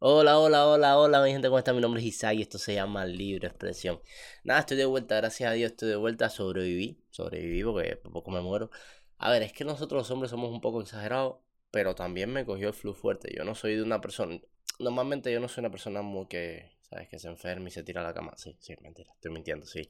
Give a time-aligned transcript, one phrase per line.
[0.00, 1.72] Hola, hola, hola, hola, mi gente, ¿cómo está?
[1.72, 4.00] Mi nombre es Isaac y esto se llama Libre Expresión.
[4.44, 8.30] Nada, estoy de vuelta, gracias a Dios, estoy de vuelta, sobreviví, sobreviví porque por poco
[8.30, 8.70] me muero.
[9.18, 11.38] A ver, es que nosotros los hombres somos un poco exagerados,
[11.72, 13.34] pero también me cogió el flu fuerte.
[13.36, 14.40] Yo no soy de una persona,
[14.78, 17.08] normalmente yo no soy una persona muy que, ¿sabes?
[17.08, 18.32] Que se enferma y se tira a la cama.
[18.36, 19.88] Sí, sí, mentira, estoy mintiendo, sí.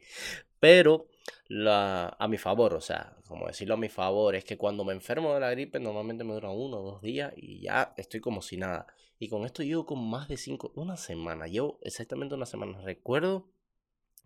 [0.60, 1.08] Pero
[1.48, 4.92] la, a mi favor, o sea, como decirlo a mi favor, es que cuando me
[4.92, 8.42] enfermo de la gripe normalmente me dura uno o dos días y ya estoy como
[8.42, 8.86] si nada.
[9.18, 12.80] Y con esto llevo como más de cinco, una semana, llevo exactamente una semana.
[12.82, 13.48] Recuerdo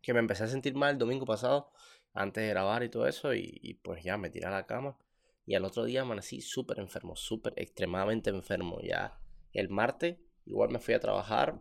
[0.02, 1.70] que me empecé a sentir mal el domingo pasado,
[2.14, 4.98] antes de grabar y todo eso, y, pues ya me tiré a la cama.
[5.46, 8.80] Y al otro día amanecí súper enfermo, súper extremadamente enfermo.
[8.82, 9.18] Ya
[9.52, 11.60] el martes igual me fui a trabajar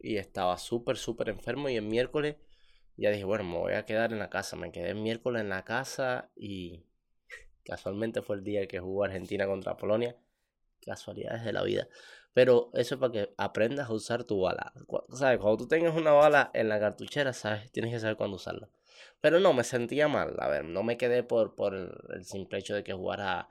[0.00, 1.68] y estaba súper, súper enfermo.
[1.68, 2.36] Y el miércoles
[2.96, 4.56] ya dije, bueno, me voy a quedar en la casa.
[4.56, 6.84] Me quedé el miércoles en la casa y
[7.64, 10.16] casualmente fue el día que jugó Argentina contra Polonia.
[10.84, 11.88] Casualidades de la vida.
[12.32, 14.72] Pero eso es para que aprendas a usar tu bala.
[15.12, 15.38] ¿Sabes?
[15.38, 17.70] Cuando tú tengas una bala en la cartuchera, ¿sabes?
[17.72, 18.68] Tienes que saber cuándo usarla.
[19.20, 20.36] Pero no, me sentía mal.
[20.38, 23.48] A ver, no me quedé por, por el, simple hecho de que jugara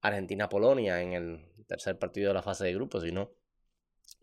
[0.00, 3.30] Argentina-Polonia en el tercer partido de la fase de grupos, sino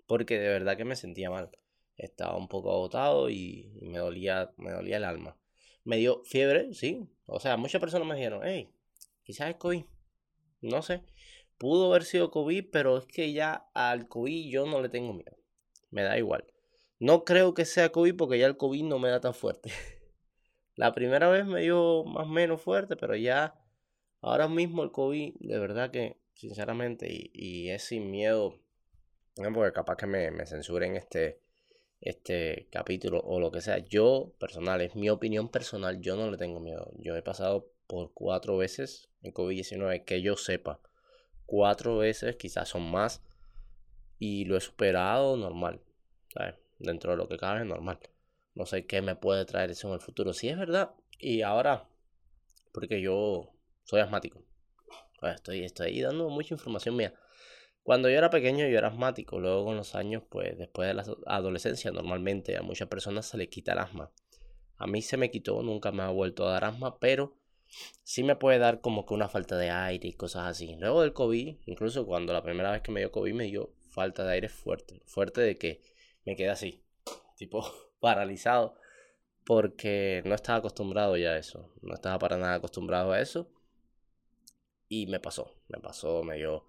[0.10, 1.52] porque de verdad que me sentía mal.
[1.96, 5.38] Estaba un poco agotado y, me, dolía, me dolía el alma.
[5.84, 7.08] Me dio fiebre, sí.
[7.28, 8.74] O sea, muchas personas me dijeron, hey,
[9.22, 9.86] quizás es COVID.
[10.62, 11.04] No sé.
[11.60, 15.38] Pudo haber sido COVID, pero es que ya al COVID yo no le tengo miedo.
[15.92, 16.44] Me da igual.
[16.98, 19.70] No creo que sea COVID porque ya el COVID no me da tan fuerte.
[20.76, 23.64] La primera vez me dio más o menos fuerte, pero ya
[24.22, 28.60] ahora mismo el COVID, de verdad que, sinceramente, y, es sin miedo,
[29.54, 31.42] porque capaz que me, censuren este,
[32.02, 33.80] este capítulo o lo que sea.
[33.80, 36.92] Yo, personal, es mi opinión personal, yo no le tengo miedo.
[36.98, 40.80] Yo he pasado por cuatro veces el COVID-19 que yo sepa
[41.50, 43.24] cuatro veces, quizás son más,
[44.20, 45.82] y lo he superado normal,
[46.78, 48.00] Dentro de lo que cabe, normal.
[48.56, 50.32] No sé qué me puede traer eso en el futuro.
[50.32, 51.90] Si es verdad, y ahora,
[52.72, 53.52] porque yo
[53.84, 54.42] soy asmático,
[55.20, 57.14] pues estoy, estoy dando mucha información mía.
[57.90, 61.04] Cuando yo era pequeño yo era asmático, luego con los años, pues después de la
[61.26, 64.12] adolescencia, normalmente a muchas personas se le quita el asma.
[64.78, 67.36] A mí se me quitó, nunca me ha vuelto a dar asma, pero
[68.04, 70.76] sí me puede dar como que una falta de aire y cosas así.
[70.76, 74.24] Luego del COVID, incluso cuando la primera vez que me dio COVID me dio falta
[74.24, 75.82] de aire fuerte, fuerte de que
[76.26, 76.84] me quedé así,
[77.38, 77.66] tipo
[78.00, 78.76] paralizado,
[79.46, 83.50] porque no estaba acostumbrado ya a eso, no estaba para nada acostumbrado a eso.
[84.88, 86.68] Y me pasó, me pasó, me dio...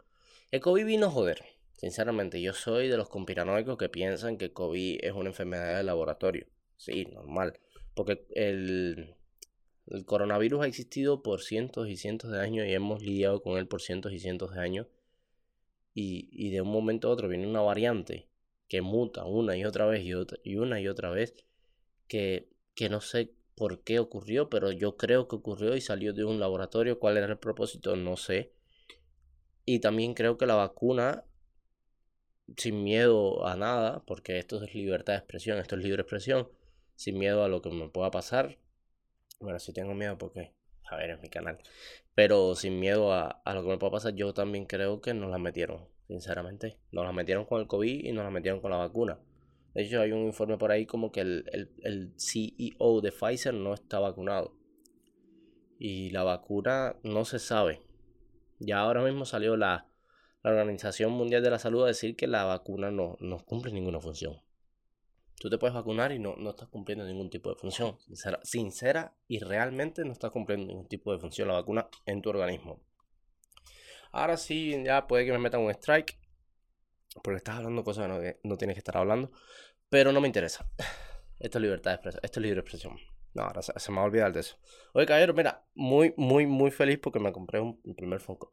[0.51, 1.45] El COVID vino a joder,
[1.77, 6.47] sinceramente, yo soy de los conspiranoicos que piensan que COVID es una enfermedad de laboratorio.
[6.77, 7.61] Sí, normal,
[7.95, 9.15] porque el
[10.07, 13.81] coronavirus ha existido por cientos y cientos de años y hemos lidiado con él por
[13.81, 14.87] cientos y cientos de años.
[15.93, 18.29] Y, de un momento a otro viene una variante
[18.69, 21.35] que muta una y otra vez y, otra, y una y otra vez
[22.07, 26.25] que, que no sé por qué ocurrió, pero yo creo que ocurrió y salió de
[26.25, 26.99] un laboratorio.
[26.99, 27.97] ¿Cuál era el propósito?
[27.97, 28.53] No sé.
[29.71, 31.25] Y también creo que la vacuna,
[32.57, 36.49] sin miedo a nada, porque esto es libertad de expresión, esto es libre expresión,
[36.97, 38.59] sin miedo a lo que me pueda pasar,
[39.39, 40.53] bueno, sí tengo miedo porque,
[40.91, 41.59] a ver, es mi canal.
[42.17, 45.39] Pero sin miedo a, lo que me pueda pasar, yo también creo que nos la
[45.39, 46.77] metieron, sinceramente.
[46.91, 49.21] Nos la metieron con el COVID y nos la metieron con la vacuna.
[49.75, 53.73] De hecho, hay un informe por ahí como que el, el CEO de Pfizer no
[53.73, 54.53] está vacunado.
[55.79, 57.89] Y la vacuna no se sabe.
[58.61, 59.89] Ya ahora mismo salió la,
[60.43, 64.01] la Organización Mundial de la Salud a decir que la vacuna no, no cumple ninguna
[64.01, 64.41] función.
[65.41, 67.97] Tú te puedes vacunar y no, no estás cumpliendo ningún tipo de función.
[68.43, 72.79] Sincera, y realmente no estás cumpliendo ningún tipo de función la vacuna en tu organismo.
[74.13, 76.19] Ahora sí, ya puede que me metan un strike.
[77.23, 79.33] Porque estás hablando cosas que no, tienes que estar hablando.
[79.89, 80.71] Pero no me interesa.
[81.39, 82.21] Esto es libertad de expresión.
[82.23, 82.99] Esto es libre expresión.
[83.35, 84.57] No, ahora se, me va a olvidar de eso.
[84.93, 88.53] Oye, caballero, mira, muy, muy, muy feliz porque me compré un, primer Funko.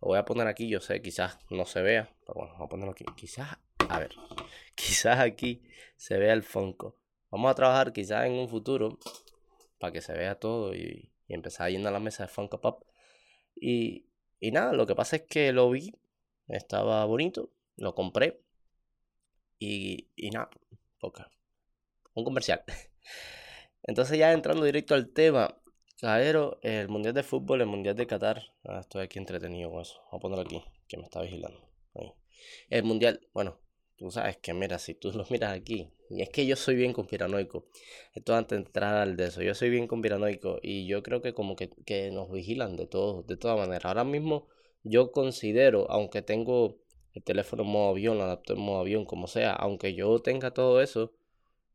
[0.00, 2.14] Lo voy a poner aquí, yo sé, quizás no se vea.
[2.20, 3.04] Pero bueno, voy a ponerlo aquí.
[3.16, 3.58] Quizás,
[3.88, 4.14] a ver,
[4.74, 5.62] quizás aquí
[5.96, 6.96] se vea el Funko.
[7.30, 8.98] Vamos a trabajar quizás en un futuro
[9.78, 12.84] para que se vea todo y, empezar a llenar la mesa de Funko Pop.
[13.56, 14.06] Y,
[14.38, 15.92] y nada, lo que pasa es que lo vi,
[16.46, 18.40] estaba bonito, lo compré
[19.58, 20.50] y, y nada,
[21.00, 21.30] poca.
[22.14, 22.62] Un comercial.
[23.84, 25.56] Entonces ya entrando directo al tema,
[26.00, 30.00] caballero, el Mundial de Fútbol, el Mundial de Qatar, ah, estoy aquí entretenido con eso,
[30.10, 31.60] voy a ponerlo aquí, que me está vigilando.
[32.68, 33.58] El Mundial, bueno,
[33.96, 36.92] Tú sabes que, mira, si tú lo miras aquí, y es que yo soy bien
[36.92, 37.66] conspiranoico,
[38.12, 41.32] esto antes de entrar al de eso, yo soy bien conspiranoico y yo creo que
[41.32, 43.84] como que, que nos vigilan de todo, de todas maneras.
[43.86, 44.48] Ahora mismo
[44.82, 46.78] yo considero, aunque tengo
[47.12, 50.52] el teléfono en modo avión, la laptop en modo avión, como sea, aunque yo tenga
[50.52, 51.12] todo eso,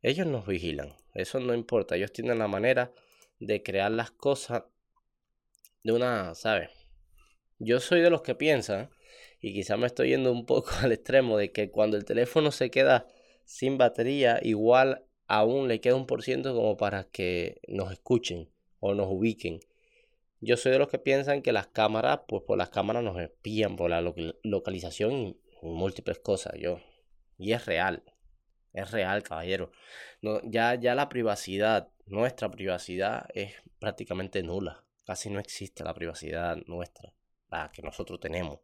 [0.02, 0.96] ellos nos vigilan.
[1.14, 1.96] Eso no importa.
[1.96, 2.92] Ellos tienen la manera
[3.40, 4.64] de crear las cosas
[5.84, 6.70] de una, ¿sabes?
[7.58, 8.90] Yo soy de los que piensan,
[9.42, 12.70] y quizá me estoy yendo un poco al extremo, de que cuando el teléfono se
[12.70, 13.08] queda
[13.46, 18.50] sin batería, igual aún le queda un por ciento como para que nos escuchen
[18.80, 19.60] o nos ubiquen.
[20.42, 23.76] Yo soy de los que piensan que las cámaras, pues por las cámaras nos espían
[23.76, 24.02] por la
[24.44, 26.54] localización y múltiples cosas.
[26.58, 26.80] Yo,
[27.38, 28.04] y es real,
[28.74, 29.72] es real, caballero.
[30.44, 34.84] Ya, ya la privacidad, nuestra privacidad es prácticamente nula.
[35.06, 37.14] Casi no existe la privacidad nuestra,
[37.50, 38.60] la que nosotros tenemos,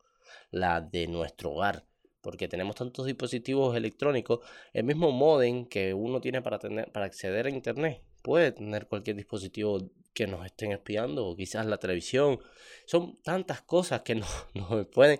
[0.51, 1.85] la de nuestro hogar.
[2.21, 4.39] Porque tenemos tantos dispositivos electrónicos,
[4.73, 9.15] el mismo modem que uno tiene para, tener, para acceder a internet, puede tener cualquier
[9.15, 12.39] dispositivo que nos estén espiando, o quizás la televisión.
[12.87, 15.19] Son tantas cosas que no, no pueden.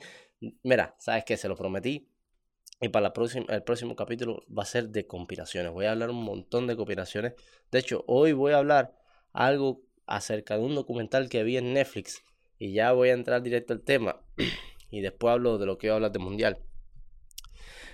[0.63, 2.09] Mira, sabes que se lo prometí
[2.81, 5.72] y para la próxima, el próximo capítulo va a ser de conspiraciones.
[5.72, 7.33] Voy a hablar un montón de conspiraciones.
[7.72, 8.94] De hecho, hoy voy a hablar
[9.31, 12.24] algo acerca de un documental que vi en Netflix.
[12.60, 14.22] Y ya voy a entrar directo al tema.
[14.92, 16.60] y después hablo de lo que voy a hablar de mundial.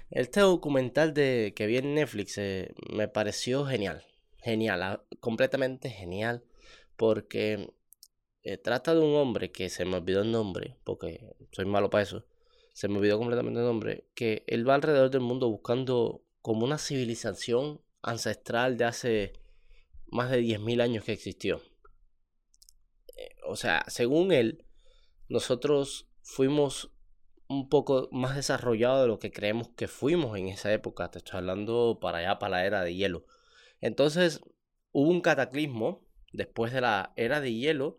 [0.10, 4.04] Este documental de, que vi en Netflix eh, me pareció genial.
[4.38, 6.44] Genial, ah, completamente genial.
[6.98, 7.72] Porque
[8.42, 10.78] eh, trata de un hombre que se me olvidó el nombre.
[10.84, 12.26] Porque soy malo para eso
[12.74, 16.78] se me olvidó completamente el nombre, que él va alrededor del mundo buscando como una
[16.78, 19.34] civilización ancestral de hace
[20.08, 21.62] más de 10.000 años que existió.
[23.16, 24.66] Eh, o sea, según él,
[25.28, 26.92] nosotros fuimos
[27.48, 31.12] un poco más desarrollados de lo que creemos que fuimos en esa época.
[31.12, 33.26] Te estoy hablando para allá, para la era de hielo.
[33.82, 34.42] Entonces,
[34.92, 37.98] hubo un cataclismo después de la era de hielo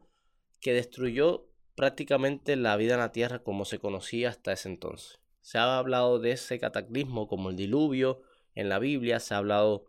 [0.60, 5.20] que destruyó prácticamente la vida en la Tierra como se conocía hasta ese entonces.
[5.40, 8.22] Se ha hablado de ese cataclismo como el diluvio
[8.54, 9.86] en la Biblia, se ha hablado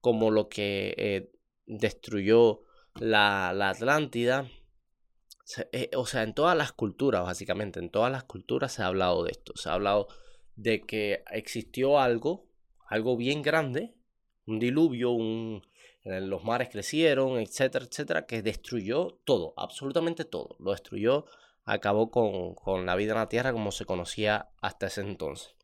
[0.00, 1.32] como lo que eh,
[1.66, 2.62] destruyó
[2.94, 4.48] la, Atlántida.
[5.72, 9.24] Eh, o sea, en todas las culturas, básicamente, en todas las culturas se ha hablado
[9.24, 9.52] de esto.
[9.56, 10.08] Se ha hablado
[10.56, 12.46] de que existió algo,
[12.86, 13.94] algo bien grande,
[14.46, 15.62] un diluvio, un,
[16.04, 20.56] los mares crecieron, etcétera, etcétera, que destruyó todo, absolutamente todo.
[20.58, 21.26] Lo destruyó,
[21.64, 25.54] acabó con, la vida en la Tierra como se conocía hasta ese entonces.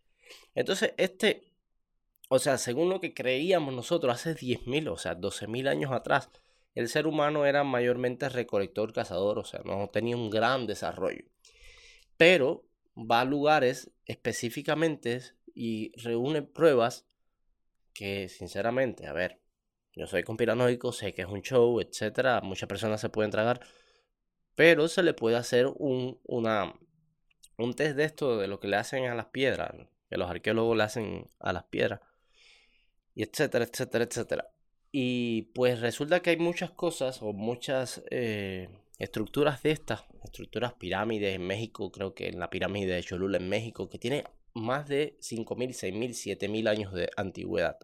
[0.55, 1.53] Entonces, este,
[2.29, 6.31] o sea, según lo que creíamos nosotros hace 10.000, o sea, 12.000 años atrás,
[6.75, 11.25] el ser humano era mayormente recolector, cazador, o sea, no tenía un gran desarrollo.
[12.19, 15.23] Pero va a lugares específicamente
[15.55, 17.07] y reúne pruebas
[17.95, 19.41] que, sinceramente, a ver,
[19.97, 22.43] yo soy conspiranoico, sé que es un show, etcétera.
[22.43, 23.61] Muchas personas se pueden tragar.
[24.55, 26.75] Pero se le puede hacer un, una,
[27.57, 29.73] un test de esto, de lo que le hacen a las piedras,
[30.11, 32.01] que los arqueólogos le hacen a las piedras,
[33.15, 34.51] y etcétera, etcétera, etcétera.
[34.93, 41.35] Y pues resulta que hay muchas cosas o muchas eh, estructuras de estas, estructuras pirámides
[41.35, 45.17] en México, creo que en la pirámide de Cholula en México, que tiene más de
[45.21, 47.79] 5.000, 6.000, 7.000 años de antigüedad.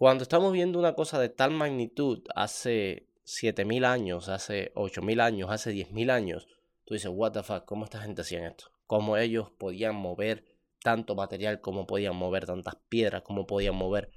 [0.00, 5.72] Cuando estamos viendo una cosa de tal magnitud hace 7000 años, hace 8000 años, hace
[5.72, 6.48] 10000 años,
[6.86, 8.72] tú dices, what the fuck, ¿cómo esta gente hacía esto?
[8.86, 10.46] ¿Cómo ellos podían mover
[10.82, 14.10] tanto material, cómo podían mover tantas piedras, cómo podían mover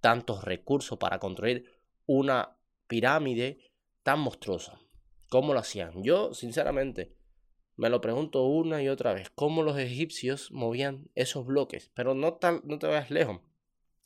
[0.00, 1.64] tantos recursos para construir
[2.06, 2.56] una
[2.88, 3.60] pirámide
[4.02, 4.80] tan monstruosa?
[5.28, 6.02] ¿Cómo lo hacían?
[6.02, 7.14] Yo, sinceramente,
[7.76, 11.88] me lo pregunto una y otra vez, ¿cómo los egipcios movían esos bloques?
[11.94, 13.38] Pero no, tan, no te vayas lejos.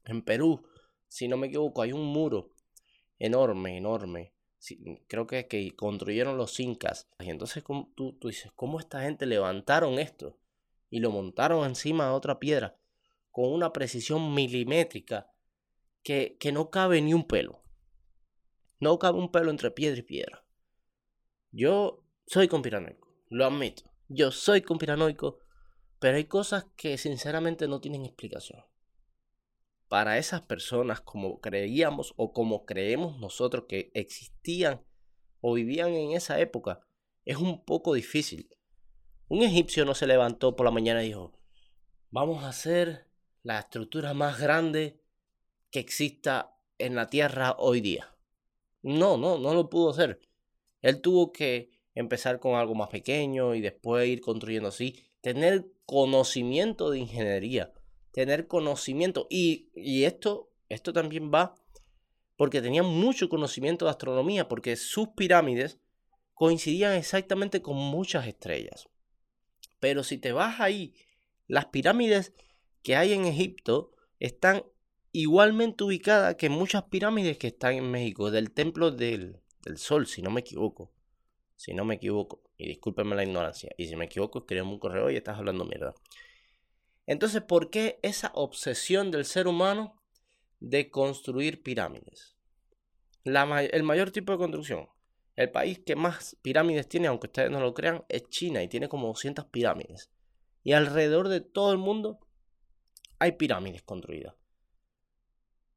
[0.04, 0.66] En Perú,
[1.09, 2.51] si no me equivoco, hay un muro
[3.19, 4.35] enorme, enorme.
[5.09, 7.09] creo que, que construyeron los incas.
[7.19, 7.63] Y entonces
[7.95, 10.39] tú, tú dices, ¿cómo esta gente levantaron esto?
[10.91, 12.79] Y lo montaron encima de otra piedra
[13.31, 15.31] con una precisión milimétrica
[16.03, 17.63] que, que no cabe ni un pelo.
[18.79, 20.45] No cabe un pelo entre piedra y piedra.
[21.51, 23.91] Yo soy conspiranoico, lo admito.
[24.09, 25.39] Yo soy conspiranoico,
[25.99, 28.65] pero hay cosas que sinceramente no tienen explicación
[29.88, 34.83] para esas personas como creíamos o como creemos nosotros que existían
[35.41, 36.81] o vivían en esa época,
[37.25, 38.49] es un poco difícil.
[39.29, 41.33] Un egipcio no se levantó por la mañana y dijo,
[42.11, 43.09] vamos a hacer
[43.43, 45.00] la estructura más grande
[45.71, 48.17] que exista en la Tierra hoy día.
[48.83, 50.21] No, no, no lo pudo hacer.
[50.83, 56.91] Él tuvo que empezar con algo más pequeño y después ir construyendo así, tener conocimiento
[56.91, 57.73] de ingeniería
[58.14, 59.26] tener conocimiento.
[59.28, 59.68] Y,
[60.04, 61.56] esto, esto también va
[62.37, 65.80] porque tenían mucho conocimiento de astronomía, porque sus pirámides
[66.33, 68.88] coincidían exactamente con muchas estrellas.
[69.80, 70.94] Pero si te vas ahí
[71.47, 72.33] Las pirámides
[72.83, 74.64] que hay en Egipto están
[75.12, 80.23] igualmente ubicadas que muchas pirámides que están en México, del templo del, del sol, si
[80.23, 80.92] no me equivoco.
[81.56, 82.42] Si no me equivoco.
[82.56, 83.71] Y discúlpenme la ignorancia.
[83.76, 85.94] Y si me equivoco, escríbeme un correo y estás hablando mierda.
[87.07, 90.01] Entonces, ¿por qué esa obsesión del ser humano
[90.61, 92.37] de construir pirámides?
[93.25, 94.89] el mayor tipo de construcción.
[95.35, 98.89] El país que más pirámides tiene, aunque ustedes no lo crean, es China y tiene
[98.89, 100.11] como 200 pirámides.
[100.63, 102.21] Y alrededor de todo el mundo
[103.19, 104.35] hay pirámides construidas.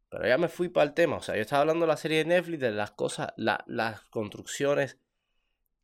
[0.10, 1.18] Pero ya me fui para el tema.
[1.18, 5.00] O sea, yo estaba hablando de la serie de Netflix, de las cosas, las construcciones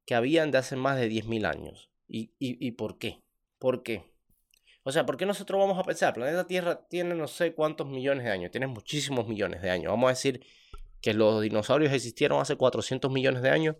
[0.06, 1.90] que habían de hace más de 10.000 años.
[2.08, 3.24] ¿Y, y, y por qué?
[3.58, 4.13] ¿Por qué?
[4.84, 6.10] O sea, ¿por qué nosotros vamos a pensar?
[6.10, 9.92] El planeta Tierra tiene no sé cuántos millones de años, tiene muchísimos millones de años.
[9.92, 10.46] Vamos a decir
[11.02, 13.78] que los dinosaurios existieron hace 400 millones de años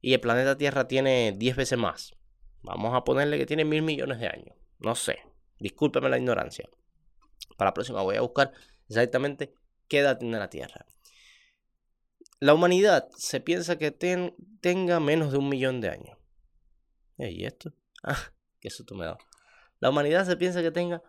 [0.00, 2.14] y el planeta Tierra tiene 10 veces más.
[2.62, 4.56] Vamos a ponerle que tiene mil millones de años.
[4.78, 5.18] No sé.
[5.58, 6.68] Discúlpeme la ignorancia.
[7.56, 8.52] Para la próxima voy a buscar
[8.88, 9.54] exactamente
[9.88, 10.86] qué edad tiene la Tierra.
[12.40, 16.18] La humanidad se piensa que tenga menos de un millón de años.
[17.18, 17.72] ¿Y esto?
[18.02, 19.18] Ah, qué susto me da.
[19.82, 21.02] La humanidad se piensa que tenga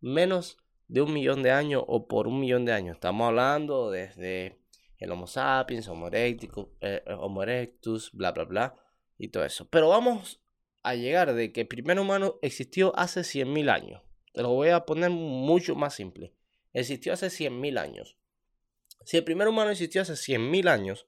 [0.00, 0.56] menos
[0.88, 2.94] de un millón de años o por un millón de años.
[2.94, 4.62] Estamos hablando desde
[4.96, 8.76] el Homo sapiens, Homo erectus, eh, Homo erectus bla, bla, bla,
[9.18, 9.68] y todo eso.
[9.68, 10.40] Pero vamos
[10.82, 14.00] a llegar de que el primer humano existió hace 100.000 años.
[14.32, 16.32] Te lo voy a poner mucho más simple.
[16.72, 18.16] Existió hace 100.000 años.
[19.04, 21.06] Si el primer humano existió hace 100.000 años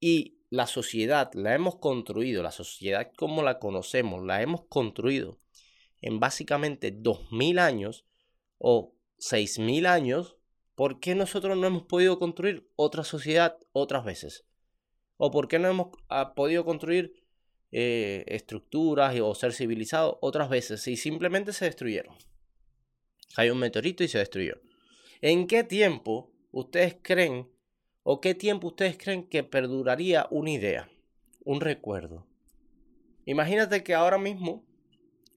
[0.00, 5.40] y la sociedad la hemos construido, la sociedad como la conocemos, la hemos construido
[6.00, 8.04] en básicamente 2000 años
[8.58, 10.36] o 6000 años,
[10.74, 14.44] ¿por qué nosotros no hemos podido construir otra sociedad otras veces?
[15.16, 17.24] ¿O por qué no hemos ah, podido construir
[17.72, 22.14] eh, estructuras o ser civilizados otras veces y simplemente se destruyeron?
[23.36, 24.60] Hay un meteorito y se destruyó.
[25.20, 27.48] ¿En qué tiempo ustedes creen
[28.02, 30.90] o qué tiempo ustedes creen que perduraría una idea,
[31.44, 32.26] un recuerdo?
[33.24, 34.65] Imagínate que ahora mismo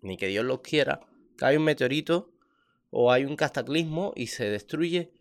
[0.02, 1.02] ni que Dios lo quiera,
[1.36, 2.32] cae un meteorito
[2.90, 5.12] o hay un cataclismo y se destruye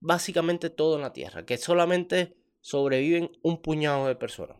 [0.00, 4.58] básicamente todo en la Tierra, que solamente sobreviven un puñado de personas.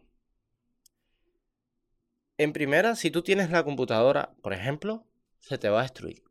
[2.37, 5.05] En primera, si tú tienes la computadora, por ejemplo,
[5.41, 6.23] se te va a destruir.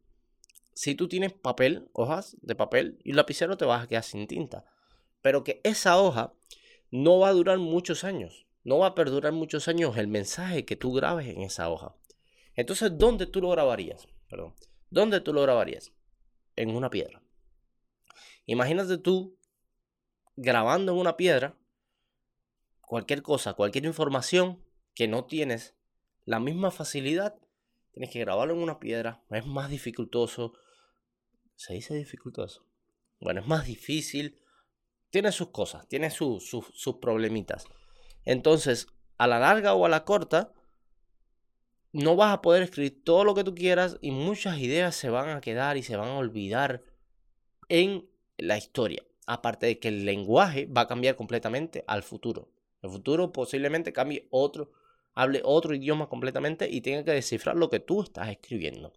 [0.73, 4.27] Si tú tienes papel, hojas de papel y un lapicero, te vas a quedar sin
[4.27, 4.63] tinta.
[5.21, 6.33] Pero que esa hoja
[6.91, 8.45] no va a durar muchos años.
[8.63, 11.95] No va a perdurar muchos años el mensaje que tú grabes en esa hoja.
[12.57, 14.07] Entonces, ¿dónde tú lo grabarías?
[14.29, 14.55] Perdón.
[14.89, 15.93] ¿Dónde tú lo grabarías?
[16.55, 17.21] En una piedra.
[18.47, 19.37] Imagínate tú
[20.35, 21.55] grabando en una piedra
[22.81, 24.63] cualquier cosa, cualquier información
[24.95, 25.75] que no tienes
[26.25, 27.35] la misma facilidad,
[27.91, 30.53] tienes que grabarlo en una piedra, es más dificultoso.
[31.55, 32.65] ¿Se dice dificultoso?
[33.19, 34.41] Bueno, es más difícil,
[35.11, 37.65] tiene sus cosas, tiene sus, sus problemitas.
[38.25, 38.87] Entonces,
[39.17, 40.53] a la larga o a la corta,
[41.91, 45.29] no vas a poder escribir todo lo que tú quieras y muchas ideas se van
[45.29, 46.83] a quedar y se van a olvidar
[47.69, 49.03] en la historia.
[49.25, 52.49] Aparte de que el lenguaje va a cambiar completamente al futuro.
[52.81, 54.71] El futuro posiblemente cambie otro,
[55.13, 58.93] hable otro idioma completamente y tenga que descifrar lo que tú estás escribiendo.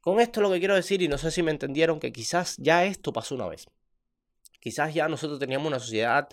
[0.00, 2.84] Con esto lo que quiero decir, y no sé si me entendieron, que quizás ya
[2.84, 3.66] esto pasó una vez.
[4.60, 6.28] Quizás ya nosotros teníamos una sociedad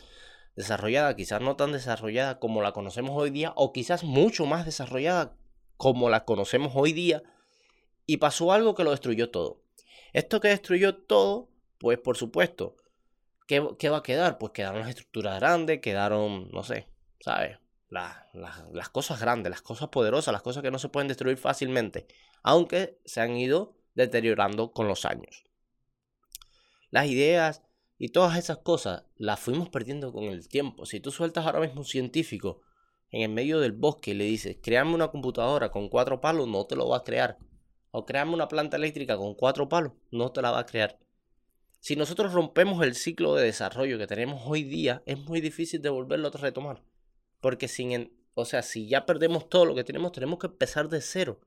[0.56, 5.36] desarrollada, quizás no tan desarrollada como la conocemos hoy día, o quizás mucho más desarrollada
[5.78, 7.24] como la conocemos hoy día
[8.06, 9.62] y pasó algo que lo destruyó todo.
[10.14, 12.78] Esto que destruyó todo, pues por supuesto,
[13.48, 14.38] ¿qué, va a quedar?
[14.38, 16.88] Pues quedaron las estructuras grandes, quedaron, no sé,
[17.20, 17.60] ¿sabes?
[17.90, 22.08] las cosas grandes, las cosas poderosas, las cosas que no se pueden destruir fácilmente,
[22.44, 25.46] aunque se han ido deteriorando con los años.
[26.90, 27.62] Las ideas
[27.98, 30.86] y todas esas cosas las fuimos perdiendo con el tiempo.
[30.86, 32.62] Si tú sueltas ahora mismo un científico
[33.16, 36.76] en el medio del bosque le dices, créame una computadora con cuatro palos, no te
[36.76, 37.38] lo va a crear.
[37.92, 41.00] O créame una planta eléctrica con cuatro palos, no te la va a crear.
[41.80, 45.88] Si nosotros rompemos el ciclo de desarrollo que tenemos hoy día, es muy difícil de
[45.88, 46.84] volverlo a retomar.
[47.40, 51.00] Porque sin, o sea, si ya perdemos todo lo que tenemos, tenemos que empezar de
[51.00, 51.40] cero.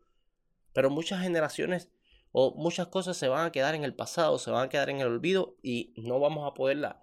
[0.72, 1.90] Pero muchas generaciones
[2.32, 5.00] o muchas cosas se van a quedar en el pasado, se van a quedar en
[5.00, 7.02] el olvido y no vamos a poderla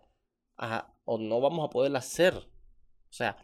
[1.03, 2.33] o no vamos a poderla hacer.
[2.33, 3.37] O sea,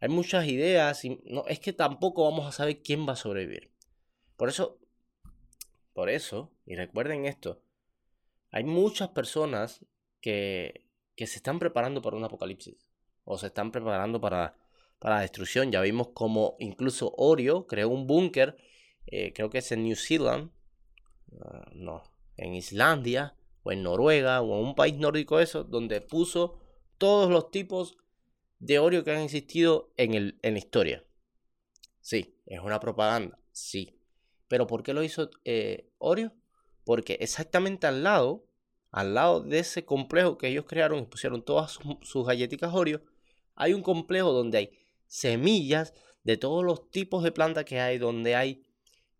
[0.00, 3.70] hay muchas ideas y no, es que tampoco vamos a saber quién va a sobrevivir.
[4.36, 4.78] Por eso,
[5.92, 7.62] por eso, y recuerden esto,
[8.50, 9.84] hay muchas personas
[10.20, 12.76] que, que se están preparando para un apocalipsis
[13.24, 14.56] o se están preparando para,
[14.98, 15.70] para la destrucción.
[15.70, 18.56] Ya vimos como incluso Oreo creó un búnker
[19.06, 20.50] eh, creo que es en New Zealand,
[21.40, 22.02] ah, no,
[22.36, 26.58] en Islandia o en Noruega o en un país nórdico eso, donde puso
[26.98, 27.96] todos los tipos
[28.60, 31.04] de Oreo que han existido en, el, en la historia.
[32.00, 33.98] Sí, es una propaganda, sí.
[34.46, 36.32] Pero ¿por qué lo hizo eh, Oreo?
[36.84, 38.46] Porque exactamente al lado,
[38.92, 43.02] al lado de ese complejo que ellos crearon y pusieron todas sus, sus galletitas Oreo,
[43.54, 44.70] hay un complejo donde hay
[45.06, 48.62] semillas de todos los tipos de plantas que hay, donde hay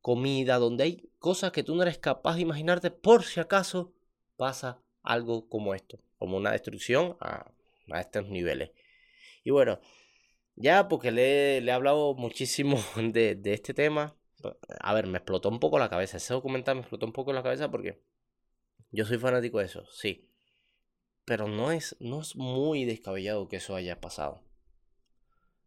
[0.01, 3.93] comida, donde hay cosas que tú no eres capaz de imaginarte por si acaso
[4.37, 7.53] pasa algo como esto, como una destrucción a,
[7.99, 8.71] estos niveles.
[9.43, 9.81] Y bueno,
[10.57, 14.17] ya porque le, he hablado muchísimo de, este tema,
[14.81, 17.43] a ver, me explotó un poco la cabeza, ese documental me explotó un poco la
[17.43, 18.03] cabeza porque
[18.91, 20.29] yo soy fanático de eso, sí,
[21.25, 24.43] pero no es, no es muy descabellado que eso haya pasado.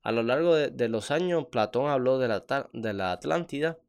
[0.02, 3.80] A lo largo de, los años, Platón habló de la, de la Atlántida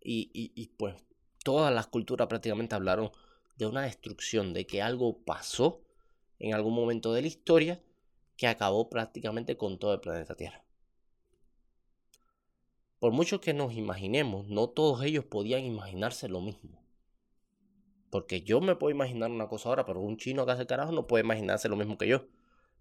[0.00, 0.94] y, y, pues
[1.42, 3.10] todas las culturas prácticamente hablaron
[3.56, 5.82] de una destrucción, de que algo pasó
[6.38, 7.82] en algún momento de la historia
[8.40, 10.64] que acabó prácticamente con todo el planeta Tierra.
[12.98, 16.82] Por mucho que nos imaginemos, no todos ellos podían imaginarse lo mismo.
[18.08, 21.06] Porque yo me puedo imaginar una cosa ahora, pero un chino que hace carajo no
[21.06, 22.28] puede imaginarse lo mismo que yo.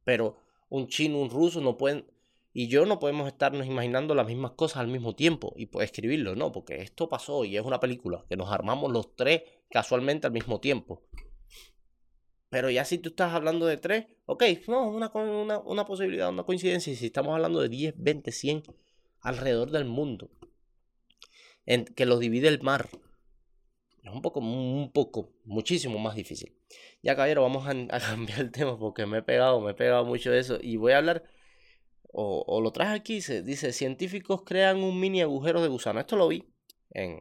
[0.05, 0.37] Pero
[0.69, 2.09] un chino, un ruso no pueden
[2.53, 6.37] y yo no podemos estarnos imaginando las mismas cosas al mismo tiempo y pues escribirlo,
[6.37, 10.31] no, porque esto pasó y es una película que nos armamos los tres casualmente al
[10.31, 11.01] mismo tiempo.
[12.49, 15.11] Pero ya si tú estás hablando de tres, ok, no, una,
[15.65, 16.91] una, posibilidad, una coincidencia.
[16.91, 18.63] Y si estamos hablando de 10, 20, 100
[19.21, 20.29] alrededor del mundo,
[21.65, 22.89] en, que los divide el mar,
[24.03, 26.55] es un poco, un poco, muchísimo más difícil.
[27.03, 30.05] Ya, caballero, vamos a, a cambiar el tema porque me he pegado, me he pegado
[30.05, 31.23] mucho de eso y voy a hablar
[32.11, 35.99] o, lo traje aquí, se dice, científicos crean un mini agujero de gusano.
[35.99, 36.51] Esto lo vi
[36.89, 37.19] en,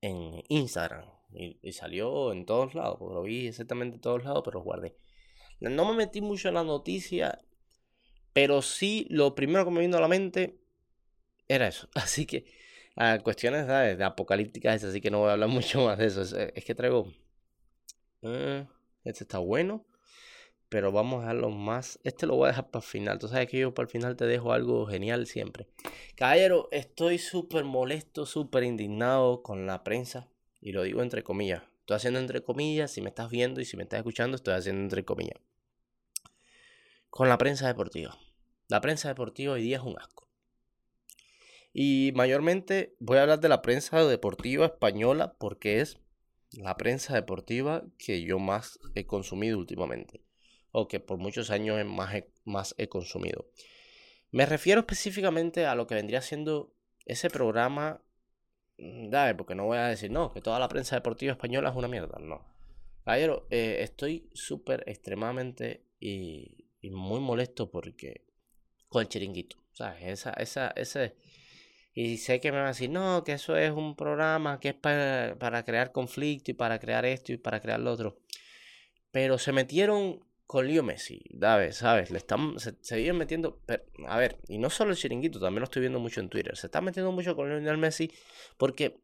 [0.00, 4.64] en Instagram y, salió en todos lados, lo vi exactamente en todos lados, pero lo
[4.64, 4.96] guardé.
[5.60, 7.40] No me metí mucho en la noticia,
[8.32, 10.58] pero sí lo primero que me vino a la mente
[11.48, 11.88] era eso.
[11.94, 12.44] Así que
[12.96, 16.22] a cuestiones de apocalípticas, así que no voy a hablar mucho más de eso.
[16.22, 17.12] Es, que traigo...
[18.22, 18.66] Eh,
[19.04, 19.86] este está bueno
[20.70, 21.98] pero vamos a dejarlo más.
[22.04, 23.18] Este lo voy a dejar para el final.
[23.18, 25.66] Tú sabes que yo para el final te dejo algo genial siempre.
[26.14, 30.28] Caballero, estoy súper molesto, súper indignado con la prensa.
[30.60, 31.62] Y lo digo entre comillas.
[31.80, 32.90] Estoy haciendo entre comillas.
[32.90, 35.38] Si me estás viendo y si me estás escuchando, estoy haciendo entre comillas.
[37.08, 38.18] Con la prensa deportiva.
[38.68, 40.28] La prensa deportiva hoy día es un asco.
[41.72, 45.98] Y mayormente voy a hablar de la prensa deportiva española porque es
[46.52, 50.24] la prensa deportiva que yo más he consumido últimamente
[50.72, 53.48] o que por muchos años más he, más he consumido.
[54.30, 56.72] Me refiero específicamente a lo que vendría siendo
[57.04, 58.02] ese programa,
[58.80, 61.76] mm, dale, porque no voy a decir, no, que toda la prensa deportiva española es
[61.76, 62.44] una mierda, no.
[63.04, 66.56] Caballero, eh, estoy súper extremadamente y,
[66.90, 68.24] muy molesto porque
[68.88, 70.02] con el chiringuito, ¿sabes?
[70.02, 71.16] Esa, esa, ese...
[71.92, 74.74] Y sé que me van a decir, no, que eso es un programa que es
[74.74, 78.20] para, para crear conflicto y para crear esto y para crear lo otro.
[79.10, 81.22] Pero se metieron con Leo Messi,
[81.70, 82.10] ¿sabes?
[82.10, 83.60] Le están, se, se metiendo,
[84.08, 86.66] a ver, y no solo el chiringuito, también lo estoy viendo mucho en Twitter, se
[86.66, 88.10] está metiendo mucho con Lionel Messi
[88.56, 89.00] porque,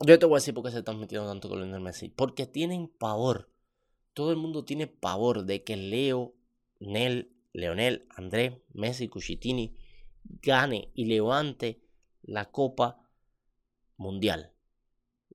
[0.00, 2.46] yo te voy a decir por qué se están metiendo tanto con Lionel Messi, porque
[2.46, 3.50] tienen pavor,
[4.14, 6.32] todo el mundo tiene pavor de que Leo,
[6.80, 9.76] Nel, Leonel, Andrés, Messi, Cuchitini
[10.24, 11.82] gane y levante
[12.22, 13.10] la Copa
[13.98, 14.54] Mundial,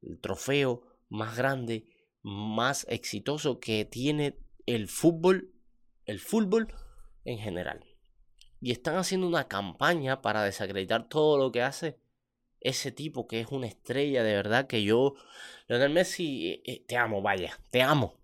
[0.02, 1.86] el trofeo más grande,
[2.24, 5.52] más exitoso que tiene el fútbol,
[6.06, 6.72] el fútbol
[7.26, 7.84] en general.
[8.62, 11.98] Y están haciendo una campaña para desacreditar todo lo que hace
[12.60, 15.16] ese tipo que es una estrella de verdad que yo,
[15.68, 18.16] Leonel Messi, eh, eh, te amo, vaya, te amo.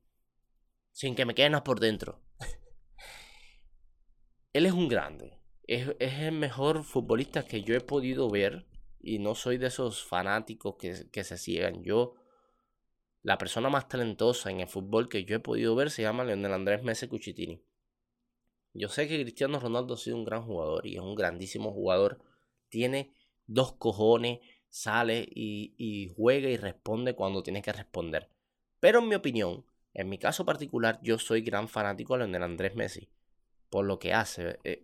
[0.91, 2.19] Sin que me queden por dentro.
[4.53, 5.39] Él es un grande.
[5.65, 8.65] Es, es, el mejor futbolista que yo he podido ver.
[8.99, 11.83] Y no soy de esos fanáticos que, que se ciegan.
[11.83, 12.15] Yo
[13.23, 16.53] la persona más talentosa en el fútbol que yo he podido ver se llama Leonel
[16.53, 17.63] Andrés Messi Cuchitini.
[18.73, 22.19] Yo sé que Cristiano Ronaldo ha sido un gran jugador y es un grandísimo jugador.
[22.69, 28.29] Tiene dos cojones, sale y, juega y responde cuando tiene que responder.
[28.79, 32.75] Pero en mi opinión, en mi caso particular, yo soy gran fanático de Leonel Andrés
[32.75, 33.09] Messi.
[33.69, 34.59] Por lo que hace.
[34.63, 34.83] Eh,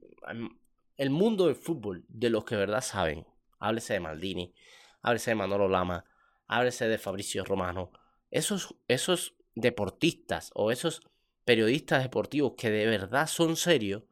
[0.95, 3.25] el mundo del fútbol, de los que verdad saben,
[3.59, 4.53] háblese de Maldini,
[5.01, 6.05] háblese de Manolo Lama,
[6.47, 7.91] háblese de Fabricio Romano,
[8.31, 11.01] esos, esos deportistas o esos
[11.45, 14.03] periodistas deportivos que de verdad son serios,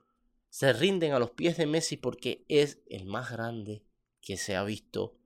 [0.50, 3.84] se rinden a los pies de Messi porque es el más grande
[4.22, 5.18] que se ha visto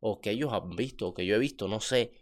[0.00, 2.12] o que ellos han visto, o que yo he visto, no sé.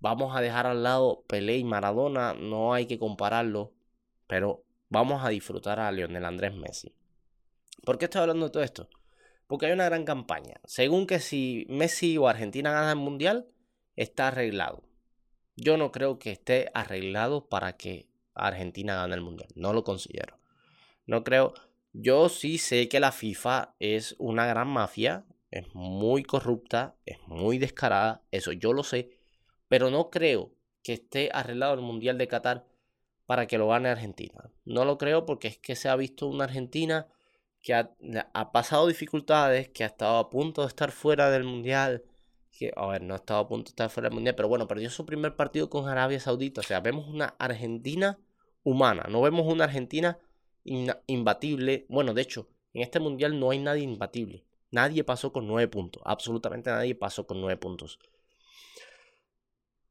[0.00, 3.74] Vamos a dejar al lado Pelé y Maradona, no hay que compararlo,
[4.26, 6.94] pero vamos a disfrutar a Lionel Andrés Messi.
[7.84, 8.88] ¿Por qué estoy hablando de todo esto?
[9.46, 10.60] Porque hay una gran campaña.
[10.64, 13.48] Según que si Messi o Argentina ganan el Mundial,
[13.94, 14.87] está arreglado.
[15.60, 19.48] Yo no creo que esté arreglado para que Argentina gane el Mundial.
[19.56, 20.38] No lo considero.
[21.04, 21.52] No creo.
[21.92, 25.24] Yo sí sé que la FIFA es una gran mafia.
[25.50, 26.94] Es muy corrupta.
[27.06, 28.22] Es muy descarada.
[28.30, 29.10] Eso yo lo sé.
[29.66, 30.52] Pero no creo
[30.84, 32.64] que esté arreglado el Mundial de Qatar
[33.26, 34.52] para que lo gane Argentina.
[34.64, 37.08] No lo creo porque es que se ha visto una Argentina
[37.60, 42.04] que ha, pasado dificultades, que ha estado a punto de estar fuera del Mundial.
[42.58, 44.66] Que, a ver, no ha estado a punto de estar fuera del Mundial, pero bueno,
[44.66, 46.60] perdió su primer partido con Arabia Saudita.
[46.60, 48.18] O sea, vemos una Argentina
[48.64, 50.18] humana, no vemos una Argentina
[50.64, 51.86] imbatible.
[51.88, 54.44] Bueno, de hecho, en este Mundial no hay nadie imbatible.
[54.70, 56.02] Nadie pasó con nueve puntos.
[56.04, 57.98] Absolutamente nadie pasó con nueve puntos.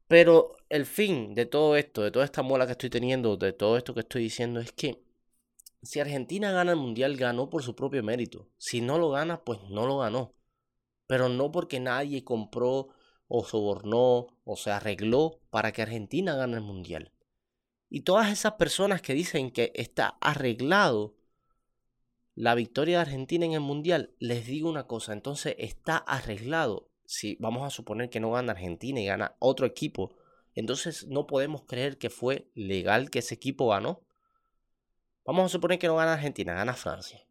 [0.06, 3.76] Pero el fin de todo esto, de toda esta mola que estoy teniendo, de todo
[3.76, 5.02] esto que estoy diciendo, es que
[5.82, 8.48] si Argentina gana el Mundial, ganó por su propio mérito.
[8.58, 10.34] Si no lo gana, pues no lo ganó.
[11.08, 12.90] Pero no porque nadie compró
[13.26, 17.12] o sobornó o se arregló para que Argentina gane el Mundial.
[17.90, 21.16] Y todas esas personas que dicen que está arreglado
[22.34, 26.88] la victoria de Argentina en el Mundial, les digo una cosa, entonces está arreglado.
[27.04, 30.14] Si vamos a suponer que no gana Argentina y gana otro equipo,
[30.54, 34.02] entonces no podemos creer que fue legal que ese equipo ganó.
[35.24, 37.27] Vamos a suponer que no gana Argentina, gana Francia.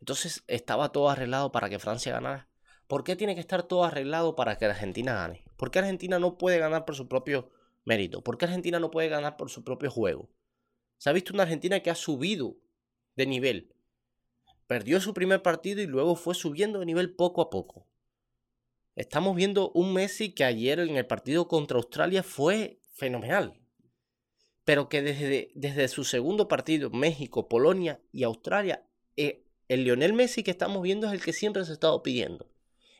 [0.00, 2.48] Entonces estaba todo arreglado para que Francia ganara.
[2.86, 5.44] ¿Por qué tiene que estar todo arreglado para que Argentina gane?
[5.56, 7.50] ¿Por qué Argentina no puede ganar por su propio
[7.84, 8.22] mérito?
[8.22, 10.30] ¿Por qué Argentina no puede ganar por su propio juego?
[10.96, 12.56] Se ha visto una Argentina que ha subido
[13.16, 13.74] de nivel.
[14.66, 17.86] Perdió su primer partido y luego fue subiendo de nivel poco a poco.
[18.94, 23.58] Estamos viendo un Messi que ayer en el partido contra Australia fue fenomenal
[24.68, 30.42] pero que desde, desde su segundo partido, México, Polonia y Australia, eh, el Lionel Messi
[30.42, 32.50] que estamos viendo es el que siempre se ha estado pidiendo.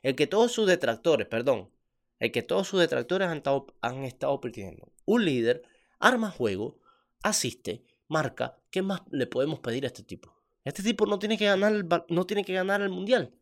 [0.03, 1.71] El que todos sus detractores, perdón,
[2.19, 4.93] el que todos sus detractores han estado, han estado pidiendo.
[5.05, 5.63] Un líder,
[5.99, 6.79] arma juego,
[7.23, 8.59] asiste, marca.
[8.71, 10.35] ¿Qué más le podemos pedir a este tipo?
[10.65, 13.35] Este tipo no tiene que ganar el, no tiene que ganar el mundial.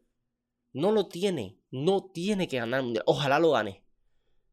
[0.73, 1.59] No lo tiene.
[1.71, 3.05] No tiene que ganar el mundial.
[3.07, 3.83] Ojalá lo gane.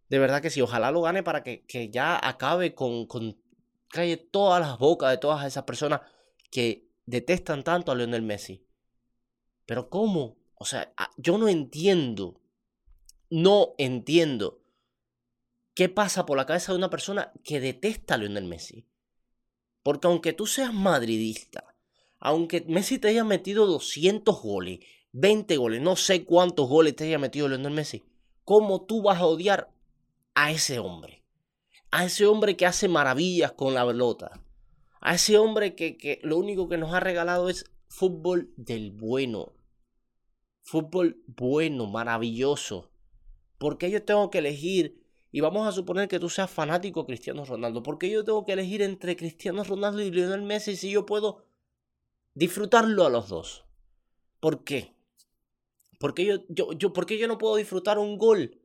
[0.09, 0.61] De verdad que sí.
[0.61, 3.37] Ojalá lo gane para que, que ya acabe con, con
[3.89, 6.01] calle todas las bocas de todas esas personas
[6.49, 8.62] que detestan tanto a Lionel Messi.
[9.65, 10.37] Pero ¿cómo?
[10.55, 12.41] O sea, yo no entiendo,
[13.29, 14.61] no entiendo
[15.73, 18.85] qué pasa por la cabeza de una persona que detesta a Lionel Messi.
[19.81, 21.75] Porque aunque tú seas madridista,
[22.19, 24.79] aunque Messi te haya metido 200 goles,
[25.11, 28.03] 20 goles, no sé cuántos goles te haya metido Lionel Messi,
[28.45, 29.71] ¿cómo tú vas a odiar
[30.33, 31.23] a ese hombre?
[31.93, 34.41] a ese hombre que hace maravillas con la pelota,
[34.99, 39.53] a ese hombre que, lo único que nos ha regalado es fútbol del bueno,
[40.63, 42.89] fútbol bueno, maravilloso.
[43.59, 47.83] Porque yo tengo que elegir, y vamos a suponer que tú seas fanático Cristiano Ronaldo,
[47.83, 51.45] porque yo tengo que elegir entre Cristiano Ronaldo y Lionel Messi si yo puedo
[52.33, 53.63] disfrutarlo a los dos.
[54.39, 54.95] ¿Por qué?
[55.99, 58.59] Porque yo, yo, yo, ¿por qué yo no puedo disfrutar un gol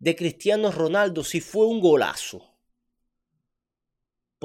[0.00, 2.55] de Cristiano Ronaldo si fue un golazo?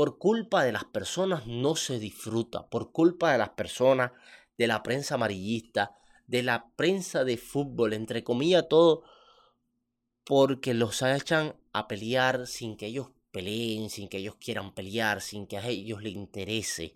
[0.02, 4.12] Por culpa de las personas no se disfruta, por culpa de las personas,
[4.58, 9.04] de la prensa amarillista, de la prensa de fútbol, entre comillas todo,
[10.24, 15.46] porque los echan a pelear sin que ellos peleen, sin que ellos quieran pelear, sin
[15.46, 16.96] que a ellos les interese.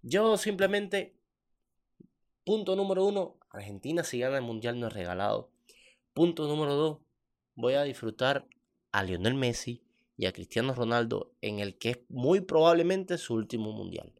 [0.00, 1.18] Yo simplemente,
[2.44, 5.50] punto número uno, Argentina si gana el mundial no es regalado.
[6.14, 6.98] Punto número dos,
[7.56, 8.48] voy a disfrutar
[8.90, 9.84] a Lionel Messi
[10.20, 14.12] y a Cristiano Ronaldo en el que es muy probablemente su último mundial.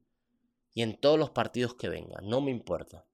[0.73, 3.05] Y en todos los partidos que vengan, no me importa.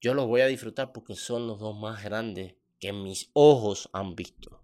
[0.00, 4.14] Yo los voy a disfrutar porque son los dos más grandes que mis ojos han
[4.14, 4.62] visto.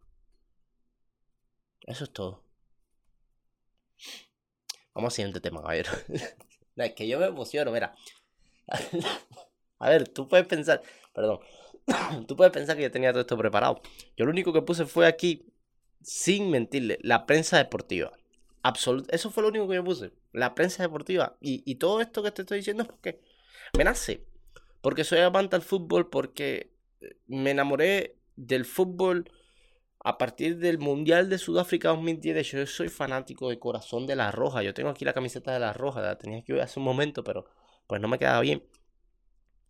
[1.85, 2.45] Eso es todo.
[4.95, 5.89] Vamos al siguiente tema, ver.
[6.77, 7.93] es que yo me emociono, mira.
[9.81, 10.81] a ver, tú puedes pensar,
[11.13, 11.41] perdón,
[12.29, 13.83] tú puedes pensar que yo tenía todo esto preparado.
[14.17, 15.53] Yo lo único que puse fue aquí
[16.03, 18.13] sin mentirle, la prensa deportiva.
[19.11, 20.13] eso fue lo único que yo puse.
[20.33, 21.37] La prensa deportiva.
[21.41, 23.21] Y, todo esto que te estoy diciendo es porque
[23.77, 24.25] me nace.
[24.81, 29.31] Porque soy amante al fútbol, porque eh, me enamoré del fútbol
[30.01, 32.51] a partir del Mundial de Sudáfrica 2010.
[32.51, 34.63] Yo soy fanático de corazón de la Roja.
[34.63, 36.01] Yo tengo aquí la camiseta de la Roja.
[36.01, 37.47] La tenía que ver hace un momento, pero
[37.87, 38.65] pues no me quedaba bien.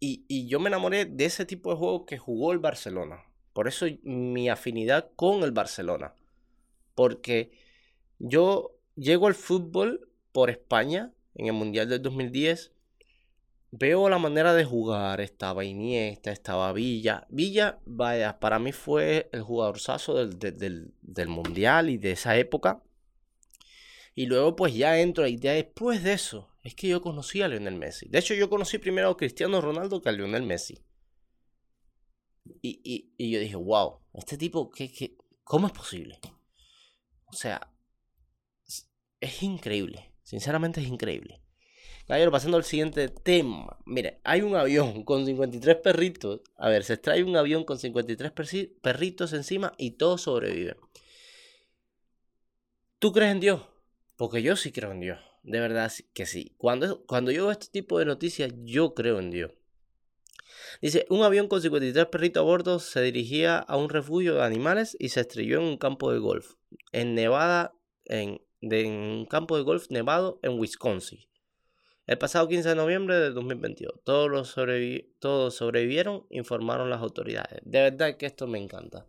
[0.01, 3.25] y, y yo me enamoré de ese tipo de juego que jugó el Barcelona.
[3.53, 6.15] Por eso mi afinidad con el Barcelona.
[6.95, 7.53] Porque
[8.19, 12.73] yo llego al fútbol por España en el Mundial del 2010.
[13.71, 15.21] Veo la manera de jugar.
[15.21, 17.27] Estaba Iniesta, estaba Villa.
[17.31, 19.79] Villa, vaya, para mí fue el jugador
[20.39, 22.83] del, del, del Mundial y de esa época.
[24.15, 27.77] Y luego pues ya entro y después de eso es que yo conocí a Lionel
[27.77, 28.09] Messi.
[28.09, 30.85] De hecho yo conocí primero a Cristiano Ronaldo que a Lionel Messi.
[32.61, 36.19] Y, y, yo dije, wow, este tipo, ¿qué, qué, ¿cómo es posible?
[37.33, 37.73] O sea,
[39.21, 40.13] es increíble.
[40.23, 41.41] Sinceramente es increíble.
[42.07, 43.79] Caballero, pasando al siguiente tema.
[43.87, 46.41] Mire, hay un avión con 53 perritos.
[46.57, 48.33] A ver, se extrae un avión con 53
[48.83, 50.77] perritos encima y todos sobreviven.
[52.99, 53.63] ¿Tú crees en Dios?
[54.17, 55.19] Porque yo sí creo en Dios.
[55.43, 56.55] De verdad que sí.
[56.59, 59.53] Cuando, cuando yo veo este tipo de noticias, yo creo en Dios.
[60.81, 64.97] Dice, un avión con 53 perritos a bordo se dirigía a un refugio de animales
[64.99, 66.55] y se estrelló en un campo de golf.
[66.93, 67.75] En Nevada,
[68.07, 71.21] en, un campo de golf nevado en Wisconsin.
[72.07, 74.01] El pasado 15 de noviembre de 2022.
[74.05, 74.55] Todos, los
[75.21, 77.61] todos sobrevivieron, informaron las autoridades.
[77.65, 79.07] De verdad que esto me encanta.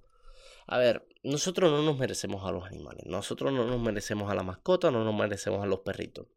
[0.67, 3.05] A ver, nosotros no nos merecemos a los animales.
[3.05, 6.27] Nosotros no nos merecemos a la mascota, no nos merecemos a los perritos.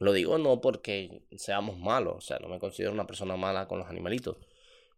[0.00, 3.78] Lo digo no porque seamos malos, o sea, no me considero una persona mala con
[3.78, 4.38] los animalitos,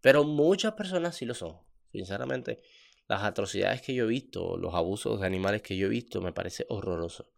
[0.00, 1.58] pero muchas personas sí lo son.
[1.90, 2.62] Sinceramente,
[3.08, 6.32] las atrocidades que yo he visto, los abusos de animales que yo he visto, me
[6.32, 7.32] parece horroroso.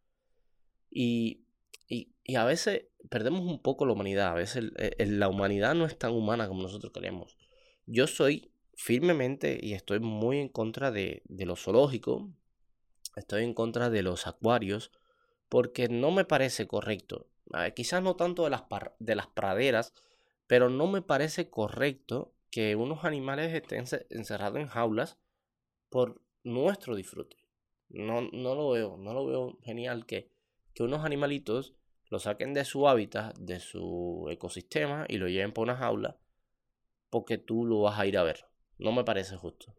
[0.90, 1.46] Y,
[1.88, 6.12] y, a veces perdemos un poco la humanidad, a veces la humanidad no es tan
[6.12, 7.38] humana como nosotros queremos.
[7.86, 12.30] Yo soy firmemente y estoy muy en contra de, de lo zoológico,
[13.16, 14.92] estoy en contra de los acuarios,
[15.48, 17.26] porque no me parece correcto
[17.74, 18.64] quizás no tanto de las,
[18.98, 19.92] de las praderas,
[20.46, 25.18] pero no me parece correcto que unos animales estén encerrados en jaulas
[25.88, 27.36] por nuestro disfrute.
[27.88, 30.30] No, no lo veo, no lo veo genial que,
[30.74, 31.74] que unos animalitos
[32.10, 36.18] lo saquen de su hábitat, de su ecosistema y lo lleven por una jaula
[37.14, 38.44] porque tú lo vas a ir a ver.
[38.76, 39.72] No me parece justo.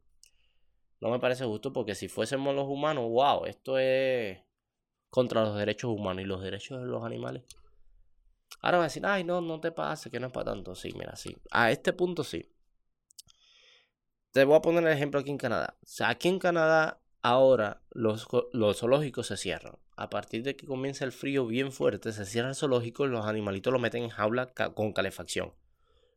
[1.01, 4.39] No me parece justo porque si fuésemos los humanos, wow, esto es
[5.15, 7.43] contra los derechos humanos y los derechos de los animales.
[8.59, 10.75] Ahora va a decir, ay, no, no te pase, que no es para tanto.
[10.75, 11.37] Sí, mira, sí.
[11.51, 12.51] A este punto sí.
[14.31, 15.77] Te voy a poner el ejemplo aquí en Canadá.
[15.81, 19.77] O sea, aquí en Canadá ahora los, los zoológicos se cierran.
[19.95, 23.25] A partir de que comienza el frío bien fuerte, se cierra el zoológico y los
[23.25, 25.53] animalitos lo meten en jaula con calefacción.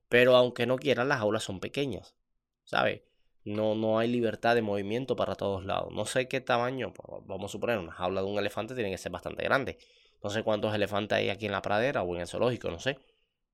[0.08, 2.16] Pero aunque no quieran, las jaulas son pequeñas.
[2.64, 3.02] ¿Sabes?
[3.48, 5.90] No, no hay libertad de movimiento para todos lados.
[5.90, 6.92] No sé qué tamaño,
[7.24, 9.78] vamos a suponer, una jaula de un elefante tiene que ser bastante grande.
[10.22, 12.98] No sé cuántos elefantes hay aquí en la pradera o en el zoológico, no sé.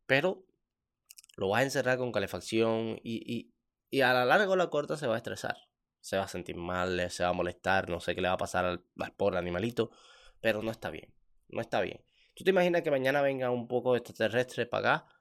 [0.06, 0.44] Pero
[1.36, 3.52] lo vas a encerrar con calefacción y,
[3.90, 5.56] y, a la larga o la corta se va a estresar.
[6.00, 8.38] Se va a sentir mal, se va a molestar, no sé qué le va a
[8.38, 8.84] pasar al,
[9.16, 9.92] pobre animalito.
[10.40, 11.14] Pero no está bien,
[11.48, 12.04] no está bien.
[12.34, 15.13] ¿Tú te imaginas que mañana venga un poco extraterrestre para acá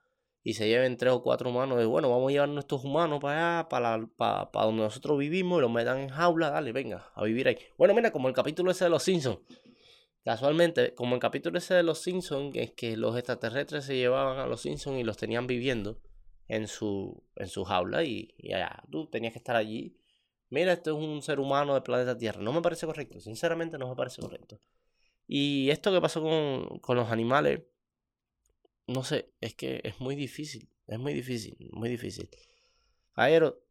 [0.44, 3.58] y se lleven tres o cuatro humanos de, bueno, vamos a llevar nuestros humanos para
[3.58, 7.48] allá, para, para, donde nosotros vivimos y los metan en jaula, dale, venga, a vivir
[7.48, 7.58] ahí.
[7.78, 9.38] Bueno, mira, como el capítulo ese de los Simpsons,
[10.24, 14.46] Casualmente, como el capítulo ese de los Simpsons, es que los extraterrestres se llevaban a
[14.46, 16.00] los Simpsons y los tenían viviendo
[16.48, 19.98] en su, en su jaula y, ya, tú tenías que estar allí.
[20.48, 22.40] Mira, esto es un ser humano del planeta Tierra.
[22.40, 24.58] No me parece correcto, sinceramente no me parece correcto.
[25.26, 27.60] Y esto que pasó con, con los animales,
[28.86, 32.28] no sé, es que es muy difícil, es muy difícil, muy difícil.
[33.14, 33.62] Aero,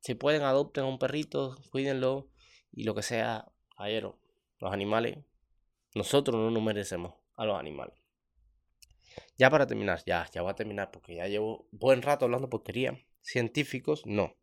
[0.00, 2.28] si pueden adopten a un perrito, cuídenlo
[2.72, 4.18] y lo que sea, aero,
[4.58, 5.18] los animales
[5.94, 7.94] nosotros no nos merecemos a los animales.
[9.36, 12.98] Ya para terminar, ya, ya voy a terminar porque ya llevo buen rato hablando porquería.
[13.20, 14.34] Científicos, no.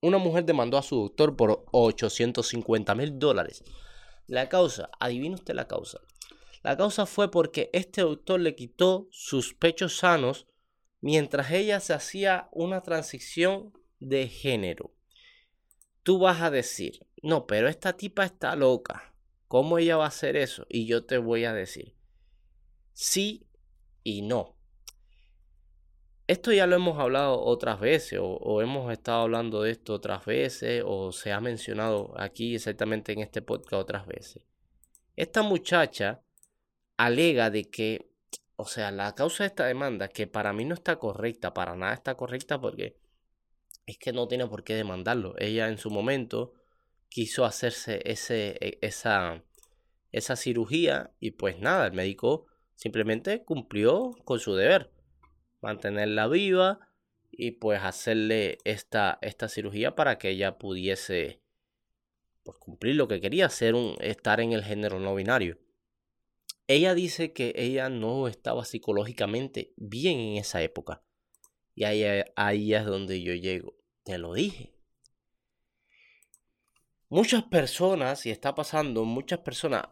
[0.00, 3.64] Una mujer demandó a su doctor por 850 mil dólares.
[4.26, 6.00] La causa, adivine usted la causa.
[6.62, 10.46] La causa fue porque este doctor le quitó sus pechos sanos
[11.00, 14.94] mientras ella se hacía una transición de género.
[16.02, 19.14] Tú vas a decir, no, pero esta tipa está loca.
[19.46, 20.66] ¿Cómo ella va a hacer eso?
[20.68, 21.98] Y yo te voy a decir
[22.98, 23.46] sí
[24.02, 24.56] y no.
[26.26, 30.82] Esto ya lo hemos hablado otras veces o, hemos estado hablando de esto otras veces
[30.84, 34.42] o se ha mencionado aquí exactamente en este podcast otras veces.
[35.14, 36.20] Esta muchacha
[36.98, 38.10] alega de que,
[38.56, 41.94] o sea, la causa de esta demanda, que para mí no está correcta, para nada
[41.94, 42.98] está correcta porque
[43.86, 45.34] es que no tiene por qué demandarlo.
[45.38, 46.52] Ella en su momento
[47.08, 49.42] quiso hacerse ese, e, esa,
[50.12, 54.92] esa cirugía y pues nada, el médico simplemente cumplió con su deber,
[55.60, 56.80] mantenerla viva
[57.30, 61.40] y pues hacerle esta, esta cirugía para que ella pudiese
[62.42, 65.58] pues, cumplir lo que quería, ser un, estar en el género no binario.
[66.68, 71.02] Ella dice que ella no estaba psicológicamente bien en esa época.
[71.74, 72.04] Y ahí,
[72.36, 73.74] ahí es donde yo llego.
[74.04, 74.72] Te lo dije.
[77.08, 79.88] Muchas personas, y está pasando, muchas personas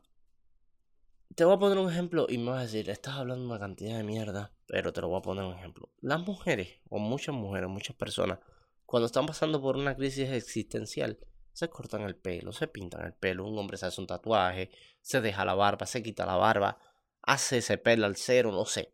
[1.36, 3.98] te voy a poner un ejemplo y me vas a decir, estás hablando una cantidad
[3.98, 5.90] de mierda, pero te lo voy a poner un ejemplo.
[6.00, 8.38] Las mujeres, o muchas mujeres, muchas personas,
[8.86, 11.18] cuando están pasando por una crisis existencial,
[11.56, 14.68] se cortan el pelo, se pintan el pelo, un hombre se hace un tatuaje,
[15.00, 16.78] se deja la barba, se quita la barba,
[17.22, 18.92] hace ese pelo al cero, no sé.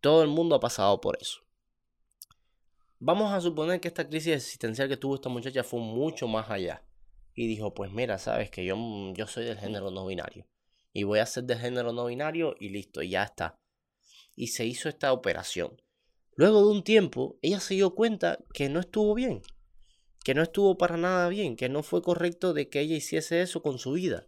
[0.00, 1.40] Todo el mundo ha pasado por eso.
[3.00, 6.82] Vamos a suponer que esta crisis existencial que tuvo esta muchacha fue mucho más allá.
[7.34, 8.78] Y dijo, pues mira, sabes que yo,
[9.12, 10.46] yo soy del género no binario
[10.94, 13.60] y voy a ser de género no binario y listo, ya está.
[14.34, 15.82] Y se hizo esta operación.
[16.34, 19.42] Luego de un tiempo, ella se dio cuenta que no estuvo bien,
[20.24, 23.62] que no estuvo para nada bien, que no fue correcto de que ella hiciese eso
[23.62, 24.26] con su vida,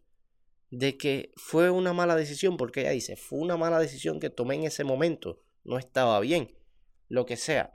[0.70, 4.56] de que fue una mala decisión, porque ella dice, fue una mala decisión que tomé
[4.56, 6.54] en ese momento, no estaba bien,
[7.08, 7.72] lo que sea.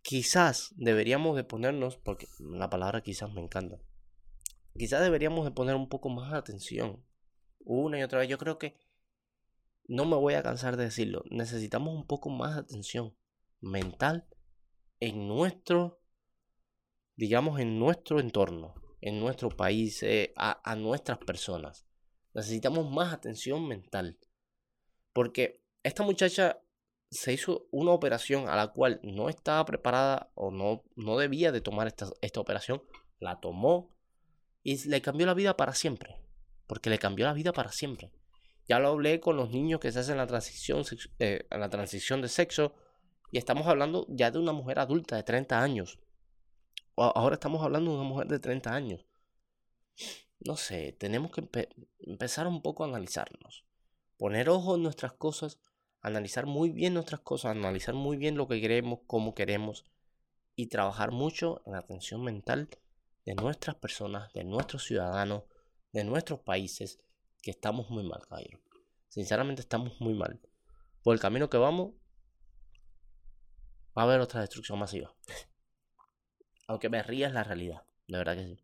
[0.00, 3.78] Quizás deberíamos de ponernos, porque la palabra quizás me encanta,
[4.74, 7.04] quizás deberíamos de poner un poco más atención.
[7.58, 8.28] Una y otra vez.
[8.30, 8.78] Yo creo que
[9.86, 11.24] no me voy a cansar de decirlo.
[11.30, 13.14] Necesitamos un poco más de atención
[13.60, 14.26] mental
[15.00, 16.00] en nuestro,
[17.16, 21.86] digamos, en nuestro entorno, en nuestro país, eh, a, a nuestras personas.
[22.34, 24.18] Necesitamos más atención mental.
[25.12, 26.60] Porque esta muchacha
[27.10, 31.60] se hizo una operación a la cual no estaba preparada o no, no debía de
[31.60, 32.82] tomar esta, esta operación.
[33.18, 33.98] La tomó,
[34.62, 36.20] y le cambió la vida para siempre.
[36.66, 38.12] Porque le cambió la vida para siempre.
[38.68, 40.84] Ya lo hablé con los niños que se hacen la transición,
[41.18, 42.74] eh, la transición de sexo.
[43.30, 45.98] Y estamos hablando ya de una mujer adulta de 30 años.
[46.96, 49.06] Ahora estamos hablando de una mujer de 30 años.
[50.40, 51.46] No sé, tenemos que
[52.00, 53.64] empezar un poco a analizarnos.
[54.16, 55.60] Poner ojo en nuestras cosas,
[56.00, 59.84] analizar muy bien nuestras cosas, analizar muy bien lo que queremos, cómo queremos
[60.56, 62.68] y trabajar mucho en la atención mental
[63.24, 65.44] de nuestras personas, de nuestros ciudadanos,
[65.92, 66.98] de nuestros países,
[67.42, 68.58] que estamos muy mal, Cairo.
[69.08, 70.40] Sinceramente estamos muy mal.
[71.02, 71.92] Por el camino que vamos,
[73.98, 75.12] va a haber otra destrucción masiva.
[76.68, 78.58] Aunque me rías la realidad, de verdad que sí.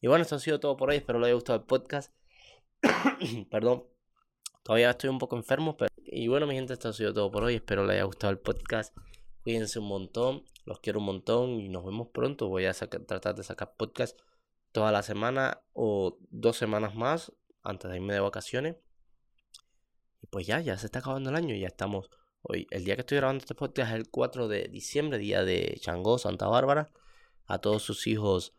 [0.00, 0.96] Y bueno, esto ha sido todo por hoy.
[0.96, 2.14] Espero les haya gustado el podcast.
[3.50, 3.84] Perdón.
[4.62, 5.90] Todavía estoy un poco enfermo, pero...
[5.96, 7.56] Y bueno, mi gente, esto ha sido todo por hoy.
[7.56, 8.96] Espero les haya gustado el podcast.
[9.42, 10.44] Cuídense un montón.
[10.66, 12.48] Los quiero un montón y nos vemos pronto.
[12.48, 14.18] Voy a tratar de sacar podcast
[14.70, 18.76] toda la semana o dos semanas más antes de irme de vacaciones.
[20.22, 21.56] Y pues ya, ya se está acabando el año.
[21.56, 22.08] Ya estamos
[22.44, 22.66] hoy.
[22.70, 26.18] El día que estoy grabando este podcast es el 4 de diciembre, día de Changó,
[26.18, 26.92] Santa Bárbara.
[27.46, 28.54] A todos sus hijos,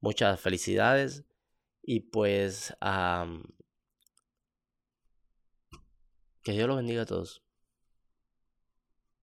[0.00, 1.24] muchas felicidades.
[1.82, 2.74] Y pues,
[6.42, 7.42] que Dios los bendiga a todos.